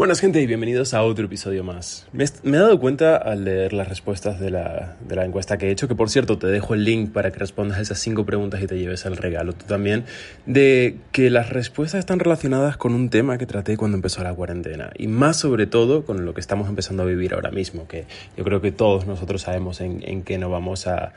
Buenas 0.00 0.20
gente 0.20 0.40
y 0.40 0.46
bienvenidos 0.46 0.94
a 0.94 1.02
otro 1.02 1.26
episodio 1.26 1.62
más. 1.62 2.06
Me, 2.14 2.24
he 2.24 2.58
dado 2.58 2.80
cuenta 2.80 3.18
al 3.18 3.44
leer 3.44 3.74
las 3.74 3.86
respuestas 3.86 4.40
de 4.40 4.48
la, 4.48 4.96
de 5.06 5.14
la, 5.14 5.26
encuesta 5.26 5.58
que 5.58 5.68
he 5.68 5.70
hecho, 5.70 5.88
que 5.88 5.94
por 5.94 6.08
cierto 6.08 6.38
te 6.38 6.46
dejo 6.46 6.72
el 6.72 6.84
link 6.84 7.12
para 7.12 7.30
que 7.30 7.38
respondas 7.38 7.78
esas 7.78 7.98
cinco 7.98 8.24
preguntas 8.24 8.62
y 8.62 8.66
te 8.66 8.78
lleves 8.78 9.04
el 9.04 9.18
regalo 9.18 9.52
tú 9.52 9.66
también, 9.66 10.06
de 10.46 10.96
que 11.12 11.28
las 11.28 11.50
respuestas 11.50 11.98
están 11.98 12.18
relacionadas 12.18 12.78
con 12.78 12.94
un 12.94 13.10
tema 13.10 13.36
que 13.36 13.44
traté 13.44 13.76
cuando 13.76 13.98
empezó 13.98 14.22
la 14.22 14.32
cuarentena 14.32 14.90
y 14.96 15.06
más 15.06 15.36
sobre 15.36 15.66
todo 15.66 16.06
con 16.06 16.24
lo 16.24 16.32
que 16.32 16.40
estamos 16.40 16.70
empezando 16.70 17.02
a 17.02 17.06
vivir 17.06 17.34
ahora 17.34 17.50
mismo, 17.50 17.86
que 17.86 18.06
yo 18.38 18.44
creo 18.44 18.62
que 18.62 18.72
todos 18.72 19.06
nosotros 19.06 19.42
sabemos 19.42 19.82
en, 19.82 20.02
en 20.08 20.22
qué 20.22 20.38
no 20.38 20.48
vamos 20.48 20.86
a, 20.86 21.12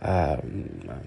a, 0.00 0.38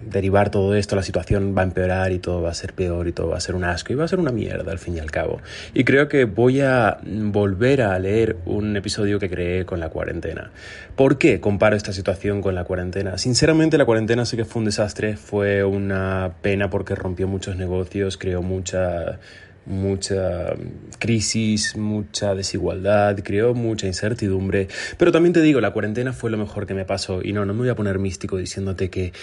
derivar 0.05 0.49
todo 0.49 0.75
esto, 0.75 0.95
la 0.95 1.03
situación 1.03 1.55
va 1.57 1.61
a 1.61 1.65
empeorar 1.65 2.11
y 2.11 2.19
todo 2.19 2.41
va 2.41 2.51
a 2.51 2.53
ser 2.53 2.73
peor 2.73 3.07
y 3.07 3.11
todo 3.11 3.29
va 3.29 3.37
a 3.37 3.41
ser 3.41 3.55
un 3.55 3.63
asco 3.63 3.93
y 3.93 3.95
va 3.95 4.05
a 4.05 4.07
ser 4.07 4.19
una 4.19 4.31
mierda 4.31 4.71
al 4.71 4.79
fin 4.79 4.97
y 4.97 4.99
al 4.99 5.11
cabo. 5.11 5.39
Y 5.73 5.83
creo 5.83 6.07
que 6.07 6.25
voy 6.25 6.61
a 6.61 6.99
volver 7.03 7.81
a 7.81 7.97
leer 7.99 8.37
un 8.45 8.75
episodio 8.75 9.19
que 9.19 9.29
creé 9.29 9.65
con 9.65 9.79
la 9.79 9.89
cuarentena. 9.89 10.51
¿Por 10.95 11.17
qué 11.17 11.39
comparo 11.39 11.75
esta 11.75 11.93
situación 11.93 12.41
con 12.41 12.55
la 12.55 12.63
cuarentena? 12.63 13.17
Sinceramente 13.17 13.77
la 13.77 13.85
cuarentena 13.85 14.25
sí 14.25 14.37
que 14.37 14.45
fue 14.45 14.59
un 14.59 14.65
desastre, 14.65 15.15
fue 15.17 15.63
una 15.63 16.33
pena 16.41 16.69
porque 16.69 16.95
rompió 16.95 17.27
muchos 17.27 17.55
negocios, 17.55 18.17
creó 18.17 18.41
mucha 18.41 19.19
mucha 19.65 20.53
crisis, 20.99 21.75
mucha 21.77 22.35
desigualdad, 22.35 23.19
creó 23.23 23.53
mucha 23.53 23.87
incertidumbre. 23.87 24.67
Pero 24.97 25.11
también 25.11 25.33
te 25.33 25.41
digo, 25.41 25.61
la 25.61 25.71
cuarentena 25.71 26.13
fue 26.13 26.31
lo 26.31 26.37
mejor 26.37 26.65
que 26.65 26.73
me 26.73 26.85
pasó. 26.85 27.21
Y 27.23 27.33
no, 27.33 27.45
no 27.45 27.53
me 27.53 27.59
voy 27.59 27.69
a 27.69 27.75
poner 27.75 27.99
místico 27.99 28.37
diciéndote 28.37 28.89
que 28.89 29.13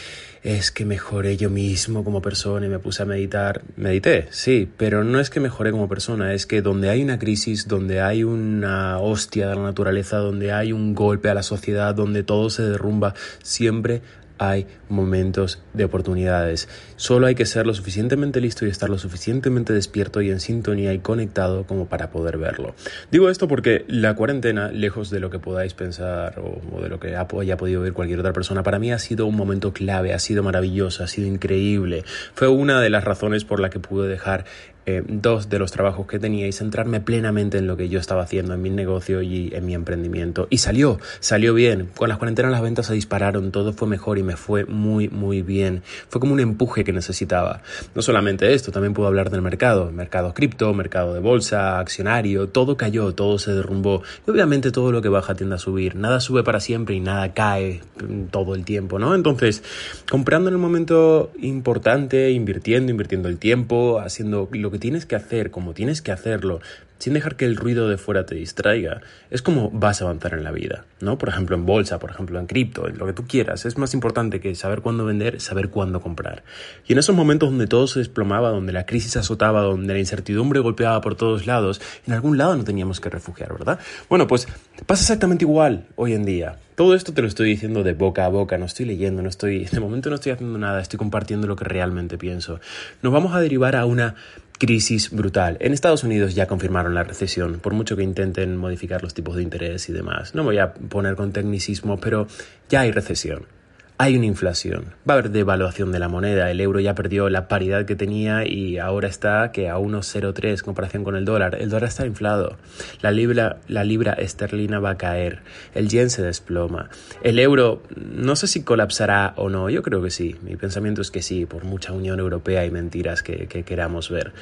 es 0.43 0.71
que 0.71 0.85
mejoré 0.85 1.37
yo 1.37 1.51
mismo 1.51 2.05
como 2.05 2.23
persona 2.23 2.67
y 2.67 2.69
me 2.69 2.79
puse 2.79 3.03
a 3.03 3.07
meditar. 3.07 3.63
Medité, 3.77 4.27
sí, 4.31 4.69
pero 4.77 5.05
no 5.05 5.21
es 5.21 5.31
que 5.31 5.41
mejoré 5.41 5.71
como 5.71 5.89
persona, 5.89 6.33
es 6.33 6.47
que 6.47 6.63
donde 6.63 6.91
hay 6.91 7.03
una 7.03 7.19
crisis, 7.19 7.67
donde 7.69 8.01
hay 8.01 8.25
una 8.25 8.99
hostia 8.99 9.49
de 9.49 9.57
la 9.57 9.63
naturaleza, 9.63 10.19
donde 10.19 10.53
hay 10.53 10.73
un 10.73 10.95
golpe 10.95 11.29
a 11.29 11.35
la 11.35 11.43
sociedad, 11.43 11.95
donde 11.95 12.23
todo 12.23 12.51
se 12.51 12.63
derrumba, 12.63 13.15
siempre 13.43 14.03
hay 14.39 14.67
momentos 14.89 15.61
de 15.75 15.85
oportunidades. 15.85 16.69
Solo 16.97 17.27
hay 17.27 17.35
que 17.35 17.47
ser 17.47 17.67
lo 17.67 17.75
suficientemente 17.75 18.41
listo 18.41 18.67
y 18.67 18.71
estar 18.71 18.89
lo 18.89 18.99
suficientemente 18.99 19.73
despierto 19.73 20.23
y 20.23 20.31
en 20.31 20.41
sintonía 20.41 20.93
y 20.93 21.01
conectado 21.01 21.65
como 21.65 21.87
para 21.87 22.11
poder 22.11 22.39
verlo. 22.39 22.75
Digo 23.11 23.29
esto 23.29 23.49
porque 23.49 23.85
la 23.89 24.15
cuarentena, 24.15 24.71
lejos 24.71 25.11
de 25.11 25.21
lo 25.21 25.31
que 25.31 25.39
podáis 25.39 25.75
pensar 25.75 26.41
o, 26.41 26.81
de 26.81 26.89
lo 26.89 27.01
que 27.01 27.17
haya 27.17 27.57
podido 27.57 27.83
ver 27.83 27.93
cualquier 27.93 28.21
otra 28.21 28.33
persona, 28.33 28.63
para 28.63 28.79
mí 28.79 28.93
ha 28.93 28.99
sido 28.99 29.27
un 29.27 29.37
momento 29.37 29.73
clave, 29.73 30.15
ha 30.15 30.19
sido 30.19 30.43
maravilloso, 30.43 31.05
ha 31.05 31.09
sido 31.09 31.27
increíble. 31.27 32.05
Fue 32.35 32.49
una 32.49 32.81
de 32.81 32.91
las 32.91 33.05
razones 33.05 33.45
por 33.45 33.61
la 33.61 33.71
que 33.71 33.81
pude 33.81 34.09
dejar 34.09 34.45
eh, 34.91 35.03
dos 35.07 35.51
de 35.51 35.59
los 35.59 35.71
trabajos 35.71 36.07
que 36.07 36.19
tenía 36.19 36.49
y 36.49 36.53
centrarme 36.53 37.03
plenamente 37.03 37.59
en 37.59 37.67
lo 37.67 37.77
que 37.77 37.91
yo 37.91 38.01
estaba 38.01 38.23
haciendo, 38.23 38.55
en 38.55 38.63
mi 38.63 38.71
negocio 38.71 39.21
y 39.21 39.51
en 39.53 39.67
mi 39.67 39.75
emprendimiento. 39.75 40.47
Y 40.49 40.59
salió, 40.59 40.99
salió 41.21 41.53
bien. 41.53 41.91
Con 41.95 42.09
las 42.09 42.17
cuarentenas 42.17 42.51
las 42.53 42.63
ventas 42.63 42.87
se 42.87 42.95
dispararon, 42.95 43.53
todo 43.53 43.75
fue 43.75 43.87
mejor 43.87 44.17
y 44.17 44.23
me 44.23 44.37
fue 44.37 44.65
muy, 44.65 45.11
muy 45.11 45.43
bien. 45.43 45.83
Fue 46.09 46.23
como 46.23 46.33
un 46.33 46.41
empuje 46.41 46.85
que 46.85 46.95
necesitaba. 46.95 47.61
No 47.95 48.01
solamente 48.01 48.55
esto, 48.55 48.73
también 48.73 48.95
puedo 48.95 49.09
hablar 49.09 49.29
del 49.29 49.43
mercado. 49.43 49.93
Mercado 49.93 50.33
cripto, 50.33 50.73
mercado 50.73 51.13
de 51.13 51.21
bolsa, 51.21 51.79
accionario, 51.81 52.49
todo 52.49 52.79
cayó, 52.79 53.15
todo 53.15 53.39
se 53.39 53.53
derrumbó. 53.53 54.03
Y 54.27 54.31
obviamente 54.31 54.71
todo 54.71 54.91
lo 54.91 55.03
que 55.03 55.11
baja 55.11 55.35
tiende 55.35 55.57
a 55.57 55.59
subir. 55.59 55.97
Nada 55.97 56.19
sube 56.21 56.43
para 56.45 56.61
siempre 56.61 56.95
y 56.95 57.01
nada 57.01 57.35
cae 57.35 57.83
todo 58.31 58.55
el 58.55 58.65
tiempo, 58.65 58.99
¿no? 58.99 59.15
Entonces, 59.15 59.63
comprando 60.11 60.49
en 60.49 60.55
el 60.55 60.61
momento 60.63 61.31
importante, 61.43 62.31
invirtiendo, 62.31 62.91
invirtiendo 62.91 63.29
el 63.29 63.37
tiempo, 63.37 64.01
haciendo 64.01 64.49
lo 64.51 64.71
que 64.71 64.78
tienes 64.79 65.07
que 65.07 65.17
hacer 65.17 65.51
como 65.51 65.75
tienes 65.75 66.03
que 66.03 66.13
hacerlo, 66.13 66.61
sin 66.99 67.15
dejar 67.15 67.37
que 67.37 67.45
el 67.45 67.57
ruido 67.57 67.89
de 67.89 67.97
fuera 67.97 68.27
te 68.27 68.35
distraiga, 68.35 69.01
es 69.31 69.41
como 69.41 69.71
vas 69.71 70.01
a 70.01 70.05
avanzar 70.05 70.35
en 70.35 70.45
la 70.45 70.51
vida, 70.51 70.85
¿no? 71.01 71.17
Por 71.17 71.29
ejemplo, 71.29 71.57
en 71.57 71.65
bolsa, 71.65 71.99
por 71.99 72.11
ejemplo, 72.11 72.39
en 72.39 72.47
cripto, 72.47 72.89
en 72.89 72.99
lo 72.99 73.07
que 73.07 73.13
tú 73.13 73.27
quieras. 73.27 73.65
Es 73.67 73.79
más 73.79 73.95
importante 73.95 74.41
que 74.41 74.55
saber 74.55 74.81
cuándo 74.81 75.05
vender, 75.05 75.41
saber 75.41 75.71
cuándo 75.71 76.01
comprar. 76.01 76.43
Y 76.87 76.93
en 76.93 76.99
esos 76.99 77.15
momentos 77.15 77.51
donde 77.51 77.67
todo 77.67 77.87
se 77.87 78.01
desplomaba, 78.01 78.51
donde 78.51 78.73
la 78.73 78.87
crisis 78.87 79.17
azotaba, 79.17 79.63
donde 79.63 79.93
la 79.93 80.01
incertidumbre 80.01 80.61
golpeaba 80.61 81.01
por 81.01 81.15
todos 81.15 81.47
lados, 81.47 81.81
en 82.07 82.15
algún 82.15 82.37
lado 82.37 82.57
no 82.57 82.65
teníamos 82.65 83.01
que 83.01 83.11
refugiar, 83.11 83.53
¿verdad? 83.53 83.79
Bueno, 84.09 84.27
pues 84.27 84.49
pasa 84.87 85.03
exactamente 85.03 85.45
igual 85.45 85.87
hoy 85.97 86.15
en 86.15 86.25
día. 86.25 86.57
Todo 86.75 86.95
esto 86.95 87.13
te 87.13 87.23
lo 87.23 87.29
estoy 87.29 87.51
diciendo 87.51 87.83
de 87.83 87.93
boca 87.93 88.25
a 88.25 88.29
boca, 88.29 88.57
no 88.57 88.65
estoy 88.65 88.87
leyendo, 88.87 89.21
no 89.21 89.29
estoy, 89.29 89.65
de 89.65 89.81
momento 89.81 90.11
no 90.11 90.15
estoy 90.15 90.31
haciendo 90.31 90.61
nada, 90.61 90.81
estoy 90.81 90.97
compartiendo 90.97 91.49
lo 91.49 91.57
que 91.57 91.65
realmente 91.65 92.19
pienso. 92.19 92.61
Nos 93.03 93.13
vamos 93.13 93.35
a 93.35 93.41
derivar 93.41 93.75
a 93.75 93.85
una 93.85 94.15
crisis 94.59 95.11
brutal. 95.11 95.57
En 95.61 95.73
Estados 95.73 96.05
Unidos 96.05 96.35
ya 96.35 96.47
confirmaron 96.47 96.95
la 96.95 97.05
recesión, 97.05 97.61
por 97.61 97.75
mucho 97.75 97.97
que 97.97 98.03
intenten 98.03 98.57
modificar 98.57 99.03
los 99.03 99.15
tipos 99.15 99.37
de 99.37 99.43
interés 99.43 99.89
y 99.89 99.93
demás. 99.93 100.35
No 100.35 100.45
voy 100.45 100.59
a 100.59 100.75
poner 100.75 101.17
con 101.17 101.33
tecnicismo, 101.33 101.99
pero 101.99 102.27
ya 102.69 102.81
hay 102.81 102.91
recesión 102.91 103.58
hay 104.01 104.17
una 104.17 104.27
inflación, 104.27 104.95
va 105.09 105.15
a 105.15 105.19
haber 105.19 105.31
devaluación 105.31 105.91
de 105.91 105.99
la 105.99 106.09
moneda, 106.09 106.53
el 106.53 106.61
euro 106.61 106.79
ya 106.79 106.95
perdió 106.95 107.29
la 107.29 107.49
paridad 107.49 107.85
que 107.85 107.97
tenía 107.97 108.47
y 108.47 108.79
ahora 108.79 109.09
está 109.09 109.51
que 109.51 109.69
a 109.69 109.77
1,03 109.77 110.51
en 110.51 110.57
comparación 110.59 111.03
con 111.03 111.17
el 111.17 111.25
dólar, 111.25 111.57
el 111.61 111.69
dólar 111.69 111.89
está 111.89 112.07
inflado, 112.07 112.57
la 113.03 113.11
libra, 113.11 113.59
la 113.67 113.83
libra 113.83 114.13
esterlina 114.13 114.79
va 114.79 114.91
a 114.91 114.99
caer, 114.99 115.41
el 115.75 115.89
yen 115.89 116.11
se 116.11 116.23
desploma, 116.23 116.91
el 117.25 117.41
euro 117.41 117.83
no 117.97 118.37
sé 118.37 118.47
si 118.47 118.63
colapsará 118.63 119.35
o 119.37 119.49
no, 119.49 119.69
yo 119.69 119.83
creo 119.83 120.01
que 120.01 120.11
sí, 120.11 120.37
mi 120.43 120.55
pensamiento 120.55 121.03
es 121.03 121.11
que 121.11 121.21
sí, 121.21 121.45
por 121.45 121.65
mucha 121.65 121.93
Unión 121.93 122.21
Europea 122.21 122.65
y 122.65 122.71
mentiras 122.71 123.25
que, 123.25 123.49
que 123.49 123.65
queramos 123.65 124.11
ver. 124.11 124.33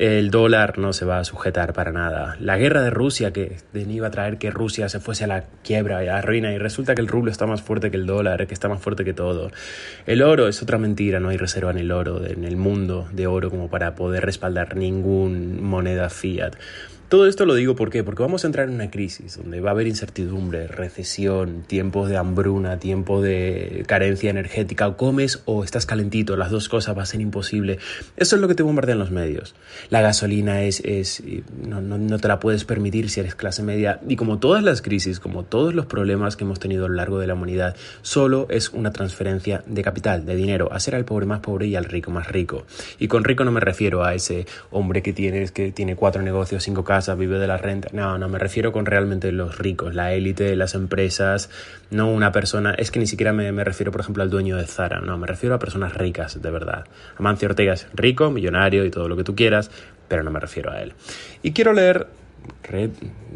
El 0.00 0.30
dólar 0.30 0.78
no 0.78 0.94
se 0.94 1.04
va 1.04 1.18
a 1.18 1.24
sujetar 1.24 1.74
para 1.74 1.92
nada. 1.92 2.34
La 2.40 2.56
guerra 2.56 2.80
de 2.80 2.88
Rusia 2.88 3.34
que 3.34 3.58
iba 3.74 4.06
a 4.06 4.10
traer 4.10 4.38
que 4.38 4.50
Rusia 4.50 4.88
se 4.88 4.98
fuese 4.98 5.24
a 5.24 5.26
la 5.26 5.44
quiebra 5.62 6.02
y 6.02 6.08
a 6.08 6.14
la 6.14 6.22
ruina 6.22 6.50
y 6.54 6.56
resulta 6.56 6.94
que 6.94 7.02
el 7.02 7.06
rublo 7.06 7.30
está 7.30 7.46
más 7.46 7.60
fuerte 7.60 7.90
que 7.90 7.98
el 7.98 8.06
dólar, 8.06 8.46
que 8.46 8.54
está 8.54 8.66
más 8.66 8.80
fuerte 8.80 9.04
que 9.04 9.12
todo. 9.12 9.50
El 10.06 10.22
oro 10.22 10.48
es 10.48 10.62
otra 10.62 10.78
mentira, 10.78 11.20
no 11.20 11.28
hay 11.28 11.36
reserva 11.36 11.70
en 11.70 11.76
el 11.76 11.92
oro, 11.92 12.24
en 12.24 12.44
el 12.44 12.56
mundo 12.56 13.10
de 13.12 13.26
oro 13.26 13.50
como 13.50 13.68
para 13.68 13.94
poder 13.94 14.24
respaldar 14.24 14.74
ninguna 14.74 15.60
moneda 15.60 16.08
fiat. 16.08 16.56
Todo 17.10 17.26
esto 17.26 17.44
lo 17.44 17.56
digo 17.56 17.74
¿por 17.74 17.90
qué? 17.90 18.04
porque 18.04 18.22
vamos 18.22 18.44
a 18.44 18.46
entrar 18.46 18.68
en 18.68 18.74
una 18.76 18.88
crisis 18.88 19.36
donde 19.36 19.60
va 19.60 19.70
a 19.70 19.72
haber 19.72 19.88
incertidumbre, 19.88 20.68
recesión, 20.68 21.64
tiempos 21.66 22.08
de 22.08 22.16
hambruna, 22.16 22.78
tiempo 22.78 23.20
de 23.20 23.82
carencia 23.88 24.30
energética, 24.30 24.86
o 24.86 24.96
comes 24.96 25.42
o 25.44 25.64
estás 25.64 25.86
calentito, 25.86 26.36
las 26.36 26.52
dos 26.52 26.68
cosas 26.68 26.96
va 26.96 27.02
a 27.02 27.06
ser 27.06 27.20
imposible. 27.20 27.80
Eso 28.16 28.36
es 28.36 28.40
lo 28.42 28.46
que 28.46 28.54
te 28.54 28.62
bombardean 28.62 29.00
los 29.00 29.10
medios. 29.10 29.56
La 29.88 30.02
gasolina 30.02 30.62
es, 30.62 30.78
es 30.84 31.20
no, 31.66 31.80
no, 31.80 31.98
no 31.98 32.18
te 32.20 32.28
la 32.28 32.38
puedes 32.38 32.64
permitir 32.64 33.10
si 33.10 33.18
eres 33.18 33.34
clase 33.34 33.64
media 33.64 33.98
y 34.08 34.14
como 34.14 34.38
todas 34.38 34.62
las 34.62 34.80
crisis, 34.80 35.18
como 35.18 35.42
todos 35.42 35.74
los 35.74 35.86
problemas 35.86 36.36
que 36.36 36.44
hemos 36.44 36.60
tenido 36.60 36.84
a 36.84 36.88
lo 36.88 36.94
largo 36.94 37.18
de 37.18 37.26
la 37.26 37.34
humanidad, 37.34 37.74
solo 38.02 38.46
es 38.50 38.68
una 38.68 38.92
transferencia 38.92 39.64
de 39.66 39.82
capital, 39.82 40.26
de 40.26 40.36
dinero, 40.36 40.72
hacer 40.72 40.94
al 40.94 41.04
pobre 41.04 41.26
más 41.26 41.40
pobre 41.40 41.66
y 41.66 41.74
al 41.74 41.86
rico 41.86 42.12
más 42.12 42.28
rico. 42.28 42.66
Y 43.00 43.08
con 43.08 43.24
rico 43.24 43.42
no 43.42 43.50
me 43.50 43.58
refiero 43.58 44.04
a 44.04 44.14
ese 44.14 44.46
hombre 44.70 45.02
que 45.02 45.12
tienes 45.12 45.50
que 45.50 45.72
tiene 45.72 45.96
cuatro 45.96 46.22
negocios, 46.22 46.62
cinco 46.62 46.84
casas, 46.84 46.99
vive 47.16 47.38
de 47.38 47.46
la 47.46 47.56
renta. 47.56 47.88
No, 47.92 48.18
no, 48.18 48.28
me 48.28 48.38
refiero 48.38 48.72
con 48.72 48.86
realmente 48.86 49.32
los 49.32 49.58
ricos, 49.58 49.94
la 49.94 50.12
élite, 50.12 50.56
las 50.56 50.74
empresas, 50.74 51.50
no 51.90 52.10
una 52.10 52.32
persona. 52.32 52.74
Es 52.74 52.90
que 52.90 52.98
ni 52.98 53.06
siquiera 53.06 53.32
me, 53.32 53.50
me, 53.52 53.64
refiero, 53.64 53.92
por 53.92 54.00
ejemplo, 54.00 54.22
al 54.22 54.30
dueño 54.30 54.56
de 54.56 54.66
Zara, 54.66 55.00
no, 55.00 55.18
me 55.18 55.26
refiero 55.26 55.54
a 55.54 55.58
personas 55.58 55.94
ricas, 55.94 56.40
de 56.40 56.50
verdad. 56.50 56.86
Amancio 57.16 57.48
Ortega 57.48 57.72
es 57.72 57.86
rico, 57.94 58.30
millonario 58.30 58.84
y 58.84 58.90
todo 58.90 59.08
lo 59.08 59.16
que 59.16 59.24
tú 59.24 59.34
quieras, 59.34 59.70
pero 60.08 60.22
no 60.22 60.30
me 60.30 60.40
refiero 60.40 60.70
a 60.70 60.80
él. 60.82 60.92
Y 61.42 61.52
quiero 61.52 61.72
leer 61.72 62.06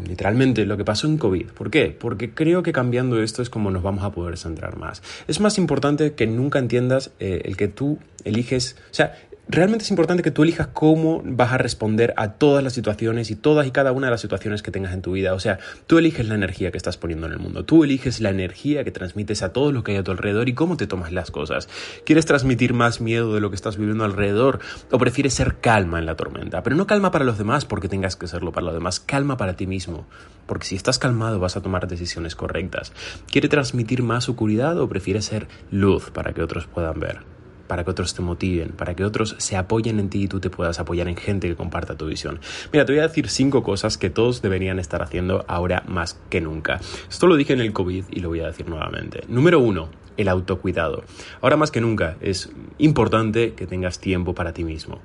literalmente 0.06 0.64
lo 0.66 0.76
que 0.76 0.84
pasó 0.84 1.06
en 1.06 1.18
COVID. 1.18 1.46
¿Por 1.48 1.70
qué? 1.70 1.96
Porque 1.98 2.32
creo 2.32 2.62
que 2.62 2.72
cambiando 2.72 3.20
esto 3.20 3.42
es 3.42 3.50
como 3.50 3.70
nos 3.70 3.82
vamos 3.82 4.04
a 4.04 4.10
poder 4.10 4.36
centrar 4.36 4.76
más. 4.76 5.02
Es 5.28 5.40
más 5.40 5.58
importante 5.58 6.14
que 6.14 6.26
nunca 6.26 6.58
entiendas 6.58 7.10
eh, 7.20 7.42
el 7.44 7.56
que 7.56 7.68
tú 7.68 7.98
eliges, 8.24 8.76
o 8.90 8.94
sea, 8.94 9.14
realmente 9.48 9.84
es 9.84 9.90
importante 9.90 10.22
que 10.22 10.30
tú 10.30 10.42
elijas 10.42 10.68
cómo 10.68 11.22
vas 11.24 11.52
a 11.52 11.58
responder 11.58 12.14
a 12.16 12.32
todas 12.32 12.64
las 12.64 12.72
situaciones 12.72 13.30
y 13.30 13.36
todas 13.36 13.66
y 13.66 13.70
cada 13.70 13.92
una 13.92 14.06
de 14.06 14.12
las 14.12 14.20
situaciones 14.20 14.62
que 14.62 14.70
tengas 14.70 14.92
en 14.94 15.02
tu 15.02 15.12
vida. 15.12 15.34
O 15.34 15.40
sea, 15.40 15.58
tú 15.86 15.98
eliges 15.98 16.26
la 16.28 16.34
energía 16.34 16.70
que 16.70 16.76
estás 16.76 16.96
poniendo 16.96 17.26
en 17.26 17.32
el 17.32 17.38
mundo, 17.38 17.64
tú 17.64 17.84
eliges 17.84 18.20
la 18.20 18.30
energía 18.30 18.84
que 18.84 18.90
transmites 18.90 19.42
a 19.42 19.52
todo 19.52 19.72
lo 19.72 19.84
que 19.84 19.92
hay 19.92 19.98
a 19.98 20.04
tu 20.04 20.10
alrededor 20.10 20.48
y 20.48 20.54
cómo 20.54 20.76
te 20.76 20.86
tomas 20.86 21.12
las 21.12 21.30
cosas. 21.30 21.68
¿Quieres 22.04 22.26
transmitir 22.26 22.74
más 22.74 23.00
miedo 23.00 23.34
de 23.34 23.40
lo 23.40 23.50
que 23.50 23.56
estás 23.56 23.76
viviendo 23.76 24.04
alrededor 24.04 24.60
o 24.90 24.98
prefieres 24.98 25.34
ser 25.34 25.56
calma 25.60 25.98
en 25.98 26.06
la 26.06 26.16
tormenta? 26.16 26.62
Pero 26.62 26.76
no 26.76 26.86
calma 26.86 27.10
para 27.10 27.24
los 27.24 27.38
demás 27.38 27.64
porque 27.64 27.88
tengas 27.88 28.16
que 28.16 28.26
serlo 28.26 28.52
para 28.52 28.66
los 28.66 28.74
demás, 28.74 29.00
calma 29.00 29.36
para 29.36 29.56
ti 29.56 29.66
mismo. 29.66 30.06
Porque 30.46 30.66
si 30.66 30.76
estás 30.76 30.98
calmado 30.98 31.38
vas 31.38 31.56
a 31.56 31.62
tomar 31.62 31.88
decisiones 31.88 32.34
correctas. 32.34 32.92
¿Quieres 33.30 33.50
transmitir 33.50 34.02
más 34.02 34.28
oscuridad 34.28 34.78
o 34.78 34.88
prefieres 34.88 35.24
ser 35.24 35.48
luz 35.70 36.10
para 36.10 36.32
que 36.32 36.42
otros 36.42 36.66
puedan 36.66 37.00
ver? 37.00 37.33
Para 37.66 37.84
que 37.84 37.90
otros 37.90 38.14
te 38.14 38.22
motiven, 38.22 38.70
para 38.70 38.94
que 38.94 39.04
otros 39.04 39.36
se 39.38 39.56
apoyen 39.56 40.00
en 40.00 40.10
ti 40.10 40.24
y 40.24 40.28
tú 40.28 40.40
te 40.40 40.50
puedas 40.50 40.78
apoyar 40.80 41.08
en 41.08 41.16
gente 41.16 41.48
que 41.48 41.56
comparta 41.56 41.96
tu 41.96 42.06
visión. 42.06 42.40
Mira, 42.72 42.84
te 42.84 42.92
voy 42.92 43.00
a 43.00 43.08
decir 43.08 43.28
cinco 43.28 43.62
cosas 43.62 43.98
que 43.98 44.10
todos 44.10 44.42
deberían 44.42 44.78
estar 44.78 45.02
haciendo 45.02 45.44
ahora 45.48 45.82
más 45.86 46.18
que 46.30 46.40
nunca. 46.40 46.80
Esto 47.08 47.26
lo 47.26 47.36
dije 47.36 47.52
en 47.52 47.60
el 47.60 47.72
COVID 47.72 48.04
y 48.10 48.20
lo 48.20 48.28
voy 48.28 48.40
a 48.40 48.46
decir 48.46 48.68
nuevamente. 48.68 49.22
Número 49.28 49.58
uno, 49.58 49.88
el 50.16 50.28
autocuidado. 50.28 51.04
Ahora 51.40 51.56
más 51.56 51.70
que 51.70 51.80
nunca 51.80 52.16
es 52.20 52.50
importante 52.78 53.54
que 53.54 53.66
tengas 53.66 53.98
tiempo 53.98 54.34
para 54.34 54.52
ti 54.52 54.64
mismo, 54.64 55.00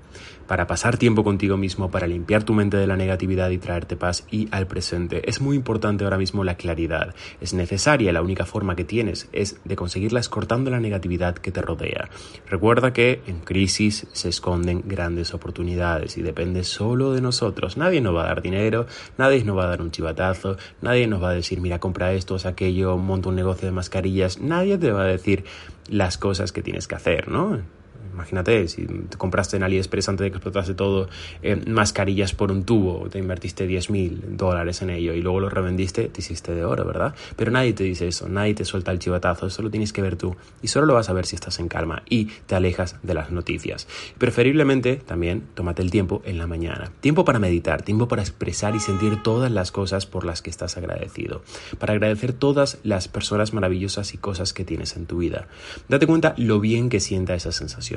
para 0.50 0.66
pasar 0.66 0.98
tiempo 0.98 1.24
contigo 1.24 1.58
mismo, 1.58 1.92
para 1.92 2.08
limpiar 2.08 2.42
tu 2.44 2.56
mente 2.56 2.76
de 2.76 2.88
la 2.88 2.98
negatividad 2.98 3.52
y 3.52 3.60
traerte 3.60 3.96
paz 3.96 4.26
y 4.32 4.48
al 4.50 4.66
presente. 4.66 5.30
Es 5.30 5.42
muy 5.42 5.56
importante 5.56 6.06
ahora 6.06 6.18
mismo 6.18 6.44
la 6.44 6.56
claridad. 6.56 7.14
Es 7.40 7.54
necesaria, 7.54 8.12
la 8.12 8.24
única 8.24 8.48
forma 8.48 8.76
que 8.76 8.84
tienes 8.84 9.30
es 9.32 9.62
de 9.64 9.76
conseguirla 9.76 10.20
cortando 10.28 10.72
la 10.72 10.80
negatividad 10.80 11.36
que 11.36 11.52
te 11.52 11.62
rodea. 11.62 12.10
Recuerda 12.48 12.94
que 12.94 13.22
en 13.28 13.42
crisis 13.42 14.08
se 14.12 14.30
esconden 14.30 14.82
grandes 14.88 15.36
oportunidades 15.36 16.18
y 16.18 16.24
depende 16.24 16.64
solo 16.64 17.14
de 17.14 17.22
nosotros. 17.22 17.78
Nadie 17.78 18.02
nos 18.02 18.16
va 18.16 18.24
a 18.24 18.30
dar 18.30 18.42
dinero, 18.42 18.88
nadie 19.20 19.44
nos 19.44 19.56
va 19.56 19.66
a 19.66 19.68
dar 19.68 19.84
un 19.84 19.92
chivatazo, 19.92 20.58
nadie 20.82 21.06
nos 21.06 21.22
va 21.22 21.30
a 21.30 21.34
decir, 21.36 21.62
mira, 21.62 21.78
compra 21.78 22.14
esto, 22.14 22.36
o 22.36 22.48
aquello, 22.48 22.98
monta 22.98 23.30
un 23.30 23.36
negocio 23.36 23.68
de 23.68 23.72
mascarillas, 23.72 24.40
nadie 24.42 24.80
te 24.80 24.92
va 24.92 25.04
a 25.04 25.06
decir 25.08 25.46
las 25.90 26.18
cosas 26.18 26.52
que 26.52 26.64
tienes 26.64 26.88
que 26.88 26.96
hacer, 26.96 27.28
¿no? 27.28 27.79
Imagínate, 28.14 28.68
si 28.68 28.86
te 28.86 29.18
compraste 29.18 29.56
en 29.56 29.64
AliExpress 29.64 30.10
antes 30.10 30.26
de 30.26 30.32
que 30.32 30.38
explotase 30.38 30.74
todo 30.74 31.08
eh, 31.42 31.56
mascarillas 31.68 32.34
por 32.34 32.52
un 32.52 32.64
tubo, 32.64 33.08
te 33.10 33.18
invertiste 33.18 33.66
10 33.66 33.90
mil 33.92 34.22
dólares 34.38 34.82
en 34.82 34.90
ello 34.90 35.14
y 35.14 35.22
luego 35.22 35.40
lo 35.40 35.50
revendiste, 35.50 36.10
te 36.10 36.20
hiciste 36.20 36.54
de 36.54 36.66
oro, 36.66 36.86
¿verdad? 36.86 37.16
Pero 37.38 37.52
nadie 37.52 37.72
te 37.74 37.86
dice 37.86 38.08
eso, 38.08 38.28
nadie 38.28 38.56
te 38.56 38.66
suelta 38.66 38.92
el 38.92 39.00
chivatazo, 39.00 39.48
eso 39.48 39.62
lo 39.62 39.70
tienes 39.70 39.94
que 39.94 40.02
ver 40.02 40.18
tú 40.18 40.36
y 40.62 40.68
solo 40.68 40.86
lo 40.86 40.96
vas 40.96 41.10
a 41.10 41.14
ver 41.14 41.26
si 41.26 41.36
estás 41.36 41.60
en 41.60 41.70
calma 41.70 42.04
y 42.10 42.26
te 42.46 42.56
alejas 42.56 42.98
de 43.04 43.14
las 43.14 43.32
noticias. 43.32 43.88
Preferiblemente 44.18 44.98
también 44.98 45.44
tómate 45.54 45.82
el 45.82 45.92
tiempo 45.92 46.22
en 46.26 46.38
la 46.38 46.48
mañana, 46.48 46.92
tiempo 47.00 47.24
para 47.26 47.40
meditar, 47.40 47.84
tiempo 47.84 48.08
para 48.08 48.22
expresar 48.22 48.76
y 48.76 48.80
sentir 48.80 49.24
todas 49.24 49.52
las 49.52 49.72
cosas 49.72 50.06
por 50.06 50.26
las 50.26 50.42
que 50.42 50.50
estás 50.50 50.78
agradecido, 50.78 51.42
para 51.78 51.94
agradecer 51.94 52.34
todas 52.34 52.80
las 52.84 53.08
personas 53.08 53.54
maravillosas 53.54 54.14
y 54.14 54.18
cosas 54.18 54.54
que 54.54 54.66
tienes 54.66 54.96
en 54.98 55.06
tu 55.06 55.20
vida. 55.20 55.48
Date 55.88 56.06
cuenta 56.06 56.34
lo 56.38 56.60
bien 56.60 56.90
que 56.90 57.00
sienta 57.00 57.36
esa 57.36 57.52
sensación. 57.52 57.89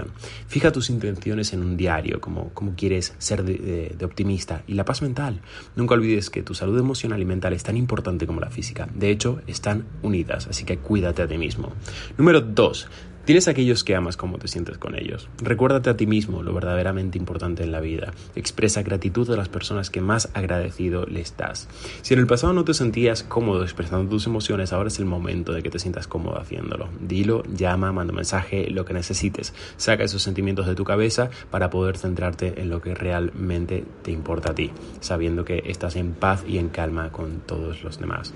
Fija 0.47 0.73
tus 0.73 0.91
intenciones 0.91 1.53
en 1.53 1.63
un 1.63 1.77
diario, 1.77 2.21
como, 2.21 2.53
quieres 2.77 3.15
ser 3.19 3.45
de, 3.45 3.95
de, 3.97 4.05
optimista. 4.05 4.63
Y 4.67 4.75
la 4.75 4.85
paz 4.85 5.03
mental. 5.03 5.41
Nunca 5.77 5.95
olvides 5.95 6.31
que 6.31 6.43
tu 6.43 6.55
salud 6.55 6.79
emocional 6.79 7.21
y 7.21 7.25
mental 7.25 7.53
es 7.53 7.63
tan 7.63 7.77
importante 7.77 8.27
como 8.27 8.41
la 8.41 8.51
física. 8.51 8.89
De 8.95 9.11
hecho, 9.11 9.41
están 9.47 9.87
unidas, 10.03 10.47
así 10.47 10.65
que 10.65 10.79
cuídate 10.79 11.23
a 11.23 11.29
ti 11.29 11.39
mismo. 11.39 11.73
Número 12.17 12.41
2. 12.41 12.89
Tienes 13.25 13.47
aquellos 13.47 13.85
que 13.85 13.95
amas 13.95 14.17
como 14.17 14.39
te 14.39 14.49
sientes 14.49 14.79
con 14.79 14.97
ellos. 14.97 15.29
Recuérdate 15.41 15.91
a 15.91 15.97
ti 15.97 16.09
mismo 16.09 16.43
lo 16.43 16.53
verdaderamente 16.53 17.19
importante 17.19 17.63
en 17.63 17.71
la 17.71 17.79
vida. 17.79 18.13
Expresa 18.35 18.83
gratitud 18.83 19.31
a 19.31 19.37
las 19.37 19.49
personas 19.49 19.91
que 19.91 20.01
más 20.01 20.29
agradecido 20.35 21.07
le 21.07 21.21
estás. 21.21 21.69
Si 22.03 22.15
en 22.15 22.21
el 22.21 22.27
pasado 22.27 22.53
no 22.53 22.65
te 22.65 22.75
sentías 22.75 23.23
cómodo 23.23 23.63
expresando 23.63 24.11
tus 24.11 24.27
emociones, 24.27 24.73
ahora 24.73 24.89
es 24.89 24.99
el 24.99 25.05
momento 25.05 25.53
de 25.53 25.63
que 25.63 25.71
te 25.71 25.79
sientas 25.79 26.09
cómodo 26.09 26.41
haciéndolo. 26.41 26.89
Dilo, 27.01 27.45
llama, 27.45 27.93
manda 27.93 28.13
mensaje, 28.13 28.69
lo 28.71 28.85
que 28.85 28.93
necesites. 28.93 29.55
Saca 29.77 30.03
esos 30.03 30.23
sentimientos 30.23 30.67
de 30.67 30.75
tu 30.75 30.83
cabeza 30.83 31.31
para 31.53 31.71
poder 31.71 31.99
centrarte 31.99 32.61
en 32.61 32.71
lo 32.71 32.83
que 32.83 32.97
realmente 32.97 33.85
te 34.03 34.11
importa 34.11 34.51
a 34.51 34.55
ti, 34.57 34.73
sabiendo 34.99 35.45
que 35.45 35.63
estás 35.67 35.95
en 35.95 36.15
paz 36.15 36.43
y 36.45 36.59
en 36.59 36.71
calma 36.71 37.13
con 37.13 37.39
todos 37.47 37.85
los 37.85 38.01
demás. 38.01 38.35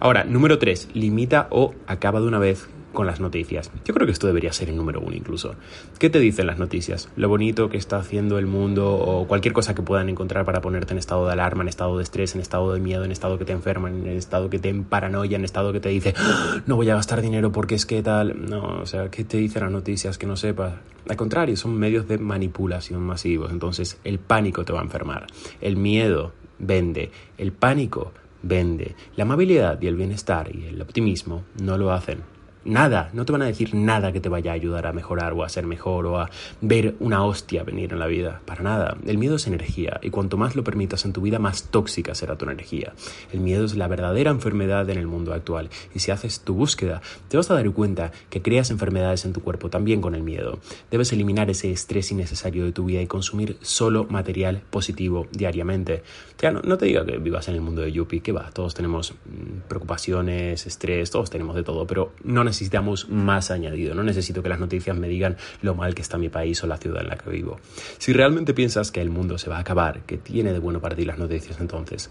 Ahora, 0.00 0.24
número 0.24 0.58
3. 0.58 0.88
Limita 0.94 1.46
o 1.50 1.72
acaba 1.86 2.20
de 2.20 2.26
una 2.26 2.40
vez 2.40 2.66
con 2.92 3.06
las 3.06 3.20
noticias. 3.20 3.70
Yo 3.84 3.94
creo 3.94 4.06
que 4.06 4.12
esto 4.12 4.26
debería 4.26 4.52
ser 4.52 4.68
el 4.68 4.76
número 4.76 5.00
uno 5.00 5.16
incluso. 5.16 5.54
¿Qué 5.98 6.10
te 6.10 6.20
dicen 6.20 6.46
las 6.46 6.58
noticias? 6.58 7.08
Lo 7.16 7.28
bonito 7.28 7.68
que 7.68 7.76
está 7.76 7.96
haciendo 7.96 8.38
el 8.38 8.46
mundo 8.46 8.94
o 8.94 9.26
cualquier 9.26 9.54
cosa 9.54 9.74
que 9.74 9.82
puedan 9.82 10.08
encontrar 10.08 10.44
para 10.44 10.60
ponerte 10.60 10.92
en 10.92 10.98
estado 10.98 11.26
de 11.26 11.32
alarma, 11.32 11.62
en 11.62 11.68
estado 11.68 11.96
de 11.96 12.02
estrés, 12.02 12.34
en 12.34 12.40
estado 12.40 12.72
de 12.72 12.80
miedo, 12.80 13.04
en 13.04 13.12
estado 13.12 13.38
que 13.38 13.44
te 13.44 13.52
enferman, 13.52 14.06
en 14.06 14.16
estado 14.16 14.50
que 14.50 14.58
te 14.58 14.72
paranoia, 14.74 15.36
en 15.36 15.44
estado 15.44 15.72
que 15.72 15.80
te 15.80 15.88
dice 15.88 16.14
¡Ah! 16.16 16.62
no 16.66 16.76
voy 16.76 16.90
a 16.90 16.94
gastar 16.94 17.22
dinero 17.22 17.52
porque 17.52 17.74
es 17.74 17.86
que 17.86 18.02
tal. 18.02 18.48
No, 18.48 18.80
o 18.80 18.86
sea, 18.86 19.10
¿qué 19.10 19.24
te 19.24 19.36
dicen 19.36 19.62
las 19.62 19.72
noticias 19.72 20.18
que 20.18 20.26
no 20.26 20.36
sepas? 20.36 20.74
Al 21.08 21.16
contrario, 21.16 21.56
son 21.56 21.76
medios 21.76 22.06
de 22.06 22.18
manipulación 22.18 23.02
masivos. 23.02 23.50
Entonces, 23.50 23.98
el 24.04 24.18
pánico 24.18 24.64
te 24.64 24.72
va 24.72 24.80
a 24.80 24.84
enfermar. 24.84 25.26
El 25.60 25.76
miedo 25.76 26.32
vende. 26.58 27.10
El 27.38 27.52
pánico 27.52 28.12
vende. 28.42 28.94
La 29.16 29.24
amabilidad 29.24 29.80
y 29.80 29.86
el 29.88 29.96
bienestar 29.96 30.54
y 30.54 30.66
el 30.66 30.80
optimismo 30.80 31.44
no 31.60 31.76
lo 31.76 31.92
hacen. 31.92 32.31
Nada, 32.64 33.10
no 33.12 33.24
te 33.24 33.32
van 33.32 33.42
a 33.42 33.46
decir 33.46 33.74
nada 33.74 34.12
que 34.12 34.20
te 34.20 34.28
vaya 34.28 34.52
a 34.52 34.54
ayudar 34.54 34.86
a 34.86 34.92
mejorar 34.92 35.32
o 35.32 35.42
a 35.42 35.48
ser 35.48 35.66
mejor 35.66 36.06
o 36.06 36.20
a 36.20 36.30
ver 36.60 36.94
una 37.00 37.24
hostia 37.24 37.64
venir 37.64 37.92
en 37.92 37.98
la 37.98 38.06
vida. 38.06 38.40
Para 38.44 38.62
nada. 38.62 38.96
El 39.04 39.18
miedo 39.18 39.36
es 39.36 39.48
energía 39.48 39.98
y 40.02 40.10
cuanto 40.10 40.36
más 40.36 40.54
lo 40.54 40.62
permitas 40.62 41.04
en 41.04 41.12
tu 41.12 41.20
vida, 41.20 41.38
más 41.40 41.64
tóxica 41.64 42.14
será 42.14 42.36
tu 42.36 42.44
energía. 42.44 42.92
El 43.32 43.40
miedo 43.40 43.64
es 43.64 43.74
la 43.74 43.88
verdadera 43.88 44.30
enfermedad 44.30 44.88
en 44.90 44.98
el 44.98 45.08
mundo 45.08 45.34
actual 45.34 45.70
y 45.92 45.98
si 45.98 46.12
haces 46.12 46.40
tu 46.40 46.54
búsqueda, 46.54 47.02
te 47.28 47.36
vas 47.36 47.50
a 47.50 47.54
dar 47.54 47.68
cuenta 47.72 48.12
que 48.30 48.42
creas 48.42 48.70
enfermedades 48.70 49.24
en 49.24 49.32
tu 49.32 49.42
cuerpo 49.42 49.68
también 49.68 50.00
con 50.00 50.14
el 50.14 50.22
miedo. 50.22 50.58
Debes 50.90 51.12
eliminar 51.12 51.50
ese 51.50 51.72
estrés 51.72 52.10
innecesario 52.12 52.64
de 52.64 52.72
tu 52.72 52.84
vida 52.84 53.00
y 53.00 53.06
consumir 53.06 53.56
solo 53.60 54.04
material 54.04 54.62
positivo 54.70 55.26
diariamente. 55.32 56.02
Ya 56.40 56.50
no, 56.50 56.60
no 56.62 56.78
te 56.78 56.86
diga 56.86 57.04
que 57.04 57.18
vivas 57.18 57.48
en 57.48 57.54
el 57.54 57.60
mundo 57.60 57.82
de 57.82 57.92
Yuppie, 57.92 58.20
que 58.20 58.32
va, 58.32 58.50
todos 58.50 58.74
tenemos 58.74 59.12
mm, 59.12 59.68
preocupaciones, 59.68 60.66
estrés, 60.66 61.10
todos 61.10 61.30
tenemos 61.30 61.54
de 61.54 61.62
todo, 61.62 61.86
pero 61.86 62.12
no 62.24 62.44
necesitamos 62.52 63.08
más 63.08 63.50
añadido. 63.50 63.94
No 63.94 64.02
necesito 64.02 64.42
que 64.42 64.50
las 64.50 64.60
noticias 64.60 64.94
me 64.96 65.08
digan 65.08 65.36
lo 65.62 65.74
mal 65.74 65.94
que 65.94 66.02
está 66.02 66.18
mi 66.18 66.28
país 66.28 66.62
o 66.62 66.66
la 66.66 66.76
ciudad 66.76 67.02
en 67.02 67.08
la 67.08 67.16
que 67.16 67.30
vivo. 67.30 67.58
Si 67.98 68.12
realmente 68.12 68.52
piensas 68.52 68.92
que 68.92 69.00
el 69.00 69.08
mundo 69.08 69.38
se 69.38 69.48
va 69.48 69.56
a 69.56 69.60
acabar, 69.60 70.02
que 70.02 70.18
tiene 70.18 70.52
de 70.52 70.58
bueno 70.58 70.80
para 70.80 70.94
ti 70.94 71.06
las 71.06 71.18
noticias 71.18 71.58
entonces, 71.60 72.10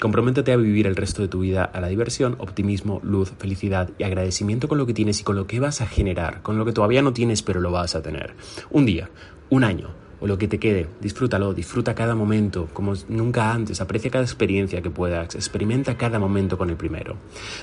comprométete 0.00 0.52
a 0.52 0.56
vivir 0.56 0.86
el 0.86 0.96
resto 0.96 1.20
de 1.20 1.28
tu 1.28 1.40
vida 1.40 1.64
a 1.64 1.80
la 1.80 1.88
diversión, 1.88 2.36
optimismo, 2.38 3.00
luz, 3.04 3.32
felicidad 3.38 3.90
y 3.98 4.04
agradecimiento 4.04 4.66
con 4.66 4.78
lo 4.78 4.86
que 4.86 4.94
tienes 4.94 5.20
y 5.20 5.24
con 5.24 5.36
lo 5.36 5.46
que 5.46 5.60
vas 5.60 5.82
a 5.82 5.86
generar, 5.86 6.42
con 6.42 6.56
lo 6.56 6.64
que 6.64 6.72
todavía 6.72 7.02
no 7.02 7.12
tienes 7.12 7.42
pero 7.42 7.60
lo 7.60 7.70
vas 7.70 7.94
a 7.94 8.02
tener. 8.02 8.34
Un 8.70 8.86
día, 8.86 9.10
un 9.50 9.64
año, 9.64 9.90
o 10.22 10.26
lo 10.28 10.38
que 10.38 10.46
te 10.46 10.58
quede, 10.58 10.86
disfrútalo, 11.00 11.52
disfruta 11.52 11.96
cada 11.96 12.14
momento 12.14 12.68
como 12.72 12.94
nunca 13.08 13.52
antes, 13.52 13.80
aprecia 13.80 14.10
cada 14.10 14.24
experiencia 14.24 14.80
que 14.80 14.88
puedas, 14.88 15.34
experimenta 15.34 15.96
cada 15.96 16.20
momento 16.20 16.56
con 16.56 16.70
el 16.70 16.76
primero. 16.76 17.16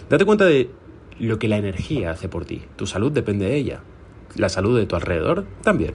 Date 0.09 0.25
cuenta 0.25 0.45
de 0.45 0.69
lo 1.19 1.39
que 1.39 1.47
la 1.47 1.57
energía 1.57 2.11
hace 2.11 2.29
por 2.29 2.45
ti. 2.45 2.61
Tu 2.75 2.88
salud 2.88 3.11
depende 3.11 3.45
de 3.45 3.55
ella. 3.55 3.81
La 4.35 4.49
salud 4.49 4.77
de 4.77 4.85
tu 4.85 4.95
alrededor 4.95 5.45
también. 5.63 5.93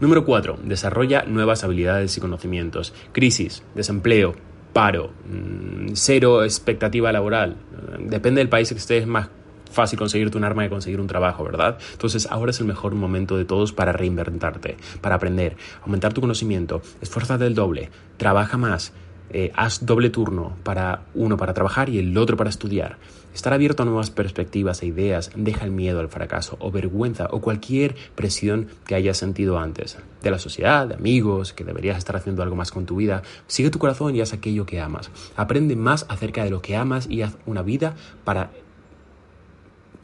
Número 0.00 0.24
4. 0.24 0.58
Desarrolla 0.64 1.24
nuevas 1.24 1.64
habilidades 1.64 2.16
y 2.16 2.20
conocimientos. 2.20 2.94
Crisis, 3.12 3.62
desempleo, 3.74 4.34
paro, 4.72 5.10
mm, 5.28 5.94
cero 5.94 6.44
expectativa 6.44 7.12
laboral. 7.12 7.56
Depende 7.98 8.40
del 8.40 8.48
país 8.48 8.68
que 8.68 8.78
estés, 8.78 9.02
es 9.02 9.08
más 9.08 9.28
fácil 9.70 9.98
conseguirte 9.98 10.38
un 10.38 10.44
arma 10.44 10.64
que 10.64 10.70
conseguir 10.70 11.00
un 11.00 11.06
trabajo, 11.06 11.44
¿verdad? 11.44 11.78
Entonces 11.92 12.28
ahora 12.30 12.50
es 12.50 12.60
el 12.60 12.66
mejor 12.66 12.94
momento 12.94 13.36
de 13.36 13.44
todos 13.44 13.72
para 13.72 13.92
reinventarte, 13.92 14.76
para 15.00 15.16
aprender, 15.16 15.56
aumentar 15.82 16.12
tu 16.12 16.20
conocimiento, 16.20 16.82
esfuérzate 17.00 17.46
el 17.46 17.54
doble, 17.54 17.90
trabaja 18.16 18.56
más, 18.56 18.92
eh, 19.30 19.52
haz 19.54 19.84
doble 19.84 20.10
turno 20.10 20.56
para 20.62 21.02
uno 21.14 21.36
para 21.36 21.54
trabajar 21.54 21.88
y 21.88 21.98
el 21.98 22.16
otro 22.16 22.36
para 22.36 22.50
estudiar. 22.50 22.98
Estar 23.34 23.52
abierto 23.52 23.82
a 23.82 23.86
nuevas 23.86 24.10
perspectivas 24.10 24.82
e 24.82 24.86
ideas 24.86 25.30
deja 25.36 25.66
el 25.66 25.70
miedo 25.70 26.00
al 26.00 26.08
fracaso 26.08 26.56
o 26.58 26.70
vergüenza 26.70 27.28
o 27.30 27.42
cualquier 27.42 27.94
presión 28.14 28.68
que 28.86 28.94
hayas 28.94 29.18
sentido 29.18 29.58
antes. 29.58 29.98
De 30.22 30.30
la 30.30 30.38
sociedad, 30.38 30.86
de 30.86 30.94
amigos, 30.94 31.52
que 31.52 31.64
deberías 31.64 31.98
estar 31.98 32.16
haciendo 32.16 32.42
algo 32.42 32.56
más 32.56 32.70
con 32.70 32.86
tu 32.86 32.96
vida. 32.96 33.22
Sigue 33.46 33.68
tu 33.68 33.78
corazón 33.78 34.16
y 34.16 34.22
haz 34.22 34.32
aquello 34.32 34.64
que 34.64 34.80
amas. 34.80 35.10
Aprende 35.36 35.76
más 35.76 36.06
acerca 36.08 36.44
de 36.44 36.50
lo 36.50 36.62
que 36.62 36.76
amas 36.76 37.08
y 37.10 37.20
haz 37.20 37.36
una 37.44 37.60
vida 37.60 37.94
para 38.24 38.52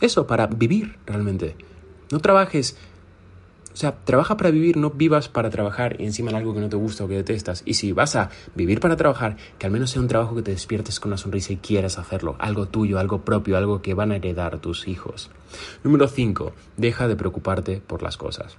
eso, 0.02 0.26
para 0.26 0.46
vivir 0.46 0.98
realmente. 1.06 1.56
No 2.10 2.18
trabajes 2.18 2.76
o 3.72 3.76
sea, 3.76 3.96
trabaja 4.04 4.36
para 4.36 4.50
vivir, 4.50 4.76
no 4.76 4.90
vivas 4.90 5.28
para 5.28 5.50
trabajar 5.50 6.00
y 6.00 6.04
encima 6.04 6.30
en 6.30 6.36
algo 6.36 6.54
que 6.54 6.60
no 6.60 6.68
te 6.68 6.76
gusta 6.76 7.04
o 7.04 7.08
que 7.08 7.14
detestas. 7.14 7.62
Y 7.64 7.74
si 7.74 7.92
vas 7.92 8.16
a 8.16 8.30
vivir 8.54 8.80
para 8.80 8.96
trabajar, 8.96 9.36
que 9.58 9.66
al 9.66 9.72
menos 9.72 9.90
sea 9.90 10.02
un 10.02 10.08
trabajo 10.08 10.34
que 10.34 10.42
te 10.42 10.50
despiertes 10.50 11.00
con 11.00 11.10
una 11.10 11.16
sonrisa 11.16 11.52
y 11.52 11.56
quieras 11.56 11.98
hacerlo. 11.98 12.36
Algo 12.38 12.66
tuyo, 12.66 12.98
algo 12.98 13.22
propio, 13.22 13.56
algo 13.56 13.80
que 13.80 13.94
van 13.94 14.12
a 14.12 14.16
heredar 14.16 14.58
tus 14.58 14.88
hijos. 14.88 15.30
Número 15.84 16.08
5. 16.08 16.52
Deja 16.76 17.08
de 17.08 17.16
preocuparte 17.16 17.80
por 17.86 18.02
las 18.02 18.16
cosas. 18.16 18.56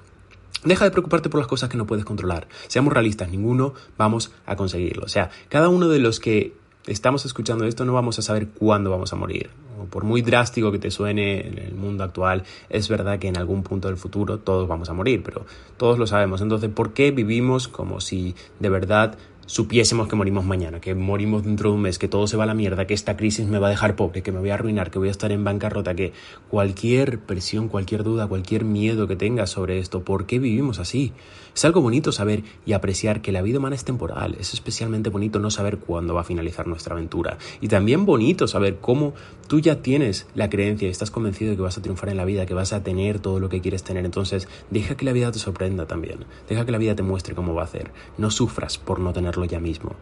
Deja 0.64 0.86
de 0.86 0.92
preocuparte 0.92 1.30
por 1.30 1.40
las 1.40 1.48
cosas 1.48 1.70
que 1.70 1.78
no 1.78 1.86
puedes 1.86 2.06
controlar. 2.06 2.48
Seamos 2.68 2.94
realistas, 2.94 3.30
ninguno 3.30 3.74
vamos 3.98 4.32
a 4.46 4.56
conseguirlo. 4.56 5.06
O 5.06 5.10
sea, 5.10 5.30
cada 5.50 5.70
uno 5.70 5.90
de 5.90 6.00
los 6.00 6.20
que 6.20 6.54
estamos 6.88 7.26
escuchando 7.26 7.66
esto 7.66 7.86
no 7.86 7.94
vamos 7.94 8.18
a 8.20 8.22
saber 8.22 8.48
cuándo 8.48 8.90
vamos 8.90 9.14
a 9.14 9.16
morir. 9.16 9.50
Por 9.86 10.04
muy 10.04 10.22
drástico 10.22 10.72
que 10.72 10.80
te 10.80 10.92
suene 10.92 11.48
en 11.48 11.58
el 11.58 11.76
mundo 11.76 12.04
actual, 12.04 12.44
es 12.70 12.88
verdad 12.90 13.20
que 13.20 13.28
en 13.28 13.38
algún 13.38 13.64
punto 13.64 13.88
del 13.88 13.98
futuro 13.98 14.40
todos 14.40 14.68
vamos 14.68 14.90
a 14.90 14.94
morir, 14.94 15.22
pero 15.24 15.46
todos 15.78 16.00
lo 16.00 16.08
sabemos. 16.08 16.42
Entonces, 16.42 16.70
¿por 16.70 16.94
qué 16.94 17.12
vivimos 17.12 17.68
como 17.68 18.00
si 18.00 18.36
de 18.60 18.70
verdad 18.70 19.18
supiésemos 19.46 20.08
que 20.08 20.16
morimos 20.16 20.46
mañana, 20.46 20.80
que 20.80 20.96
morimos 20.96 21.44
dentro 21.44 21.70
de 21.70 21.76
un 21.76 21.82
mes, 21.82 22.00
que 22.00 22.08
todo 22.08 22.28
se 22.28 22.38
va 22.38 22.44
a 22.44 22.48
la 22.48 22.54
mierda, 22.54 22.88
que 22.88 22.94
esta 22.94 23.18
crisis 23.18 23.48
me 23.48 23.60
va 23.60 23.68
a 23.68 23.70
dejar 23.70 23.96
pobre, 23.96 24.24
que 24.24 24.32
me 24.32 24.40
voy 24.40 24.50
a 24.50 24.56
arruinar, 24.56 24.92
que 24.92 25.00
voy 25.00 25.10
a 25.10 25.12
estar 25.12 25.32
en 25.32 25.44
bancarrota, 25.44 25.96
que 25.96 26.14
cualquier 26.50 27.20
presión, 27.20 27.68
cualquier 27.68 28.04
duda, 28.04 28.28
cualquier 28.28 28.64
miedo 28.64 29.08
que 29.08 29.16
tengas 29.16 29.50
sobre 29.50 29.80
esto, 29.80 30.04
¿por 30.04 30.26
qué 30.26 30.40
vivimos 30.40 30.80
así? 30.80 31.14
Es 31.56 31.66
algo 31.66 31.82
bonito 31.82 32.12
saber 32.12 32.44
y 32.66 32.74
apreciar 32.74 33.22
que 33.22 33.32
la 33.32 33.44
vida 33.44 33.60
humana 33.60 33.76
es 33.76 33.84
temporal, 33.84 34.36
es 34.40 34.54
especialmente 34.54 35.10
bonito 35.10 35.40
no 35.40 35.52
saber 35.52 35.78
cuándo 35.78 36.16
va 36.16 36.22
a 36.22 36.24
finalizar 36.24 36.66
nuestra 36.66 36.96
aventura. 36.96 37.38
Y 37.62 37.68
también 37.68 38.06
bonito 38.06 38.48
saber 38.48 38.78
cómo 38.78 39.14
tú 39.48 39.60
ya 39.60 39.82
tienes 39.82 40.26
la 40.34 40.50
creencia 40.50 40.88
y 40.88 40.92
estás 40.92 41.12
convencido 41.12 41.52
de 41.52 41.58
que 41.58 41.62
vas 41.62 41.78
a 41.78 41.82
triunfar 41.82 42.10
en 42.10 42.18
la 42.18 42.26
vida, 42.26 42.46
que 42.46 42.54
vas 42.54 42.74
a 42.74 42.84
tener 42.84 43.20
todo 43.20 43.40
lo 43.40 43.50
que 43.50 43.62
quieres 43.62 43.84
tener, 43.84 44.06
entonces 44.06 44.48
deja 44.72 44.96
que 44.96 45.06
la 45.06 45.12
vida 45.12 45.32
te 45.32 45.40
sorprenda 45.40 45.86
también, 45.86 46.26
deja 46.50 46.66
que 46.66 46.72
la 46.72 46.78
vida 46.78 46.96
te 46.96 47.04
muestre 47.04 47.36
cómo 47.36 47.54
va 47.54 47.62
a 47.62 47.66
hacer, 47.66 47.92
no 48.18 48.32
sufras 48.32 48.78
por 48.78 49.00
no 49.00 49.14
tener 49.14 49.33
ya 49.46 49.60
mismo. 49.60 49.96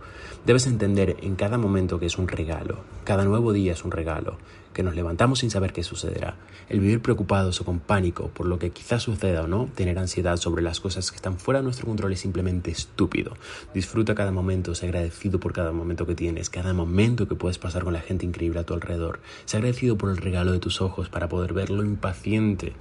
Debes 0.46 0.68
entender 0.68 1.18
en 1.22 1.36
cada 1.36 1.58
momento 1.58 2.00
que 2.00 2.08
es 2.08 2.18
un 2.18 2.28
regalo, 2.28 2.80
cada 3.04 3.24
nuevo 3.26 3.54
día 3.54 3.74
es 3.74 3.86
un 3.86 3.92
regalo, 3.92 4.38
que 4.74 4.84
nos 4.84 4.96
levantamos 4.96 5.40
sin 5.40 5.50
saber 5.50 5.74
qué 5.74 5.84
sucederá. 5.84 6.36
El 6.70 6.80
vivir 6.80 7.02
preocupados 7.02 7.62
o 7.62 7.66
con 7.66 7.80
pánico 7.80 8.30
por 8.30 8.46
lo 8.46 8.60
que 8.60 8.72
quizás 8.72 9.04
suceda 9.04 9.44
o 9.44 9.48
no, 9.48 9.70
tener 9.76 10.00
ansiedad 10.00 10.38
sobre 10.38 10.62
las 10.62 10.80
cosas 10.80 11.12
que 11.12 11.16
están 11.16 11.38
fuera 11.38 11.60
de 11.60 11.64
nuestro 11.64 11.88
control 11.88 12.14
es 12.14 12.20
simplemente 12.20 12.72
estúpido. 12.72 13.34
Disfruta 13.74 14.16
cada 14.16 14.32
momento, 14.32 14.76
sé 14.76 14.86
agradecido 14.86 15.40
por 15.40 15.54
cada 15.54 15.72
momento 15.72 16.06
que 16.06 16.16
tienes, 16.16 16.50
cada 16.50 16.74
momento 16.74 17.28
que 17.28 17.36
puedes 17.36 17.58
pasar 17.58 17.84
con 17.84 17.94
la 17.94 18.02
gente 18.02 18.26
increíble 18.26 18.60
a 18.60 18.66
tu 18.66 18.74
alrededor. 18.74 19.20
Sé 19.46 19.58
agradecido 19.58 19.98
por 19.98 20.10
el 20.10 20.18
regalo 20.18 20.52
de 20.52 20.60
tus 20.60 20.82
ojos 20.82 21.10
para 21.10 21.30
poder 21.30 21.54
ver 21.54 21.70
lo 21.70 21.84
impaciente 21.84 22.74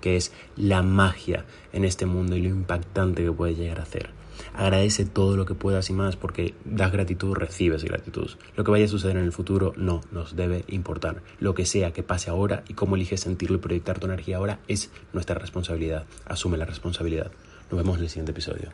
que 0.00 0.16
es 0.16 0.32
la 0.56 0.82
magia 0.82 1.44
en 1.72 1.84
este 1.84 2.06
mundo 2.06 2.36
y 2.36 2.42
lo 2.42 2.48
impactante 2.48 3.24
que 3.24 3.32
puede 3.32 3.54
llegar 3.54 3.80
a 3.80 3.86
ser. 3.86 4.10
Agradece 4.54 5.04
todo 5.04 5.36
lo 5.36 5.46
que 5.46 5.54
puedas 5.54 5.90
y 5.90 5.92
más 5.92 6.16
porque 6.16 6.54
das 6.64 6.92
gratitud, 6.92 7.34
recibes 7.34 7.84
gratitud. 7.84 8.30
Lo 8.56 8.64
que 8.64 8.70
vaya 8.70 8.84
a 8.84 8.88
suceder 8.88 9.16
en 9.16 9.24
el 9.24 9.32
futuro 9.32 9.72
no 9.76 10.00
nos 10.12 10.36
debe 10.36 10.64
importar. 10.68 11.22
Lo 11.40 11.54
que 11.54 11.66
sea 11.66 11.92
que 11.92 12.02
pase 12.02 12.30
ahora 12.30 12.64
y 12.68 12.74
cómo 12.74 12.96
eliges 12.96 13.20
sentirlo 13.20 13.56
y 13.56 13.60
proyectar 13.60 13.98
tu 13.98 14.06
energía 14.06 14.38
ahora 14.38 14.60
es 14.68 14.90
nuestra 15.12 15.36
responsabilidad. 15.38 16.04
Asume 16.24 16.58
la 16.58 16.64
responsabilidad. 16.64 17.30
Nos 17.70 17.78
vemos 17.78 17.96
en 17.98 18.04
el 18.04 18.08
siguiente 18.08 18.32
episodio. 18.32 18.70